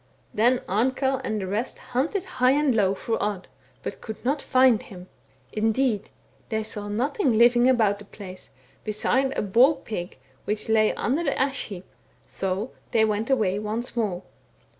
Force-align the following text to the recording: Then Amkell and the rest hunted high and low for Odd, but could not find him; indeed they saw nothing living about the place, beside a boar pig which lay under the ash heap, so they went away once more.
Then 0.33 0.63
Amkell 0.67 1.21
and 1.23 1.39
the 1.39 1.45
rest 1.45 1.77
hunted 1.93 2.25
high 2.25 2.53
and 2.53 2.73
low 2.73 2.95
for 2.95 3.21
Odd, 3.21 3.47
but 3.83 4.01
could 4.01 4.25
not 4.25 4.41
find 4.41 4.81
him; 4.81 5.07
indeed 5.53 6.09
they 6.49 6.63
saw 6.63 6.87
nothing 6.87 7.37
living 7.37 7.69
about 7.69 7.99
the 7.99 8.05
place, 8.05 8.49
beside 8.83 9.31
a 9.37 9.43
boar 9.43 9.75
pig 9.75 10.17
which 10.45 10.69
lay 10.69 10.91
under 10.95 11.23
the 11.23 11.37
ash 11.37 11.65
heap, 11.65 11.85
so 12.25 12.71
they 12.89 13.05
went 13.05 13.29
away 13.29 13.59
once 13.59 13.95
more. 13.95 14.23